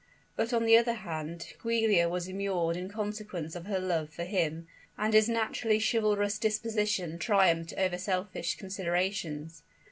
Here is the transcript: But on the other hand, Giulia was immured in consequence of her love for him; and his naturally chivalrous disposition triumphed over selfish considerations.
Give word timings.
But 0.35 0.51
on 0.51 0.65
the 0.65 0.75
other 0.79 0.95
hand, 0.95 1.53
Giulia 1.61 2.09
was 2.09 2.27
immured 2.27 2.75
in 2.75 2.89
consequence 2.89 3.55
of 3.55 3.67
her 3.67 3.77
love 3.79 4.09
for 4.09 4.23
him; 4.23 4.67
and 4.97 5.13
his 5.13 5.29
naturally 5.29 5.77
chivalrous 5.79 6.39
disposition 6.39 7.19
triumphed 7.19 7.75
over 7.77 7.99
selfish 7.99 8.55
considerations. 8.57 9.61